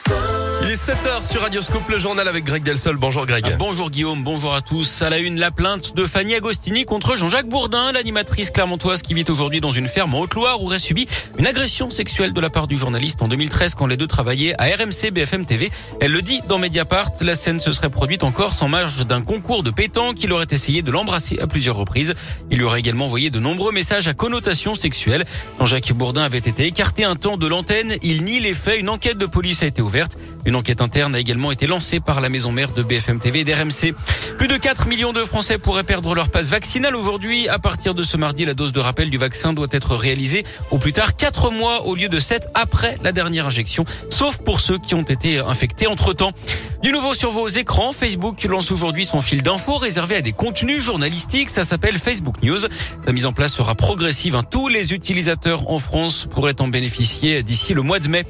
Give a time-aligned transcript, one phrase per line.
[0.00, 0.39] school.
[0.70, 2.96] Il est 7h sur Radioscope, le journal avec Greg Delsol.
[2.96, 3.42] Bonjour Greg.
[3.44, 5.02] Ah, bonjour Guillaume, bonjour à tous.
[5.02, 9.24] À la une, la plainte de Fanny Agostini contre Jean-Jacques Bourdin, l'animatrice clermontoise qui vit
[9.28, 12.78] aujourd'hui dans une ferme en Haute-Loire aurait subi une agression sexuelle de la part du
[12.78, 15.72] journaliste en 2013 quand les deux travaillaient à RMC BFM TV.
[16.00, 19.64] Elle le dit dans Mediapart, la scène se serait produite encore sans marge d'un concours
[19.64, 22.14] de pétanque qu'il aurait essayé de l'embrasser à plusieurs reprises.
[22.52, 25.24] Il lui aurait également envoyé de nombreux messages à connotation sexuelle.
[25.58, 27.96] Jean-Jacques Bourdin avait été écarté un temps de l'antenne.
[28.02, 28.78] Il nie les faits.
[28.78, 30.16] Une enquête de police a été ouverte.
[30.60, 33.94] Enquête interne a également été lancée par la maison mère de BFM TV et d'RMC.
[34.36, 37.48] Plus de 4 millions de Français pourraient perdre leur passe vaccinale aujourd'hui.
[37.48, 40.76] À partir de ce mardi, la dose de rappel du vaccin doit être réalisée au
[40.76, 44.76] plus tard 4 mois au lieu de 7 après la dernière injection, sauf pour ceux
[44.76, 46.32] qui ont été infectés entre temps.
[46.82, 50.82] Du nouveau sur vos écrans, Facebook lance aujourd'hui son fil d'infos réservé à des contenus
[50.82, 51.50] journalistiques.
[51.50, 52.56] Ça s'appelle Facebook News.
[53.04, 54.34] Sa mise en place sera progressive.
[54.34, 54.44] Hein.
[54.50, 58.24] Tous les utilisateurs en France pourraient en bénéficier d'ici le mois de mai.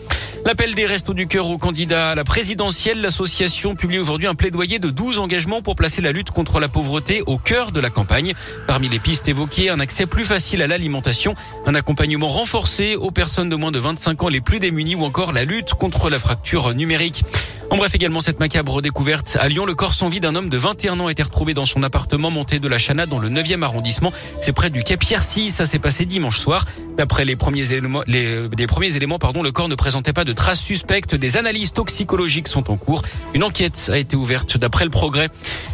[0.44, 3.00] L'appel des Restos du Cœur aux candidats à la présidentielle.
[3.00, 7.22] L'association publie aujourd'hui un plaidoyer de 12 engagements pour placer la lutte contre la pauvreté
[7.26, 8.34] au cœur de la campagne.
[8.66, 13.48] Parmi les pistes évoquées, un accès plus facile à l'alimentation, un accompagnement renforcé aux personnes
[13.48, 16.74] de moins de 25 ans les plus démunies ou encore la lutte contre la fracture
[16.74, 17.22] numérique.
[17.70, 20.56] En bref, également cette macabre découverte à Lyon, le corps sans vie d'un homme de
[20.56, 23.62] 21 ans a été retrouvé dans son appartement monté de la Chana dans le 9e
[23.62, 24.12] arrondissement.
[24.40, 25.50] C'est près du quai Pierre-6.
[25.50, 26.66] Ça s'est passé dimanche soir.
[26.96, 30.32] D'après les premiers éléments, les, les, premiers éléments, pardon, le corps ne présentait pas de
[30.32, 31.14] traces suspectes.
[31.14, 33.02] Des analyses toxicologiques sont en cours.
[33.34, 35.28] Une enquête a été ouverte d'après le progrès.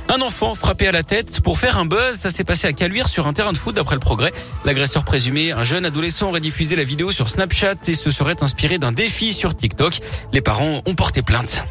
[0.08, 2.16] Un enfant frappé à la tête pour faire un buzz.
[2.16, 4.32] Ça s'est passé à Caluire sur un terrain de foot d'après le progrès.
[4.64, 8.78] L'agresseur présumé, un jeune adolescent, aurait diffusé la vidéo sur Snapchat et se serait inspiré
[8.78, 9.98] d'un défi sur TikTok.
[10.32, 11.64] Les parents ont porté plainte.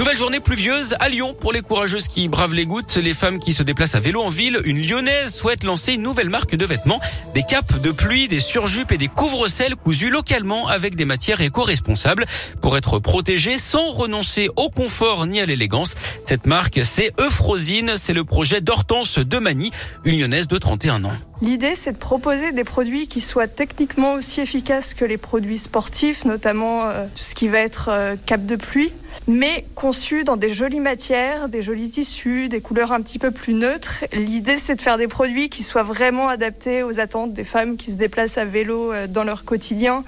[0.00, 3.52] Nouvelle journée pluvieuse à Lyon pour les courageuses qui bravent les gouttes, les femmes qui
[3.52, 4.58] se déplacent à vélo en ville.
[4.64, 7.02] Une lyonnaise souhaite lancer une nouvelle marque de vêtements,
[7.34, 12.24] des capes de pluie, des surjupes et des couvre-sels cousus localement avec des matières éco-responsables
[12.62, 15.96] pour être protégées sans renoncer au confort ni à l'élégance.
[16.24, 19.70] Cette marque, c'est Euphrosine, c'est le projet d'Hortense Demani,
[20.06, 21.12] une lyonnaise de 31 ans.
[21.42, 26.24] L'idée, c'est de proposer des produits qui soient techniquement aussi efficaces que les produits sportifs,
[26.24, 28.92] notamment euh, tout ce qui va être euh, cap de pluie,
[29.26, 33.54] mais conçus dans des jolies matières, des jolis tissus, des couleurs un petit peu plus
[33.54, 34.04] neutres.
[34.12, 37.92] L'idée, c'est de faire des produits qui soient vraiment adaptés aux attentes des femmes qui
[37.92, 40.04] se déplacent à vélo euh, dans leur quotidien,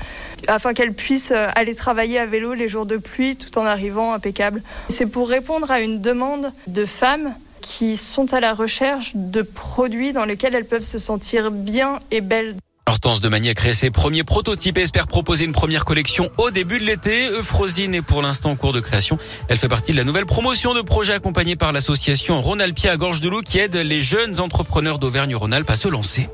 [0.48, 4.62] afin qu'elles puissent aller travailler à vélo les jours de pluie tout en arrivant impeccable.
[4.88, 10.12] C'est pour répondre à une demande de femmes qui sont à la recherche de produits
[10.12, 12.56] dans lesquels elles peuvent se sentir bien et belles.
[12.86, 16.50] Hortense de Mani a créé ses premiers prototypes et espère proposer une première collection au
[16.50, 17.28] début de l'été.
[17.30, 19.18] Euphrosine est pour l'instant en cours de création.
[19.48, 23.20] Elle fait partie de la nouvelle promotion de projets accompagnés par l'association Rhône-Alpia à Gorge
[23.20, 26.28] de Loup qui aide les jeunes entrepreneurs d'Auvergne-Rhône-Alpes à se lancer.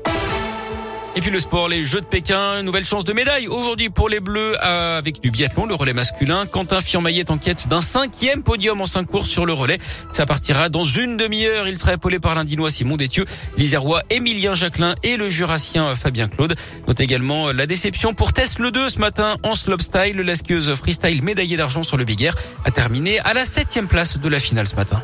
[1.15, 4.19] Et puis le sport, les Jeux de Pékin, nouvelle chance de médaille aujourd'hui pour les
[4.19, 6.45] Bleus euh, avec du biathlon, le relais masculin.
[6.45, 9.79] Quentin Fiormaillet est en quête d'un cinquième podium en cinq courses sur le relais.
[10.13, 11.67] Ça partira dans une demi-heure.
[11.67, 13.25] Il sera épaulé par l'Indinois Simon Détieux,
[13.57, 16.55] l'Isérois Émilien Jacquelin et le Jurassien Fabien Claude.
[16.87, 20.17] Note également la déception pour Tess Le 2 ce matin en slopestyle.
[20.17, 24.19] La skieuse freestyle médaillée d'argent sur le Big Air a terminé à la septième place
[24.19, 25.03] de la finale ce matin.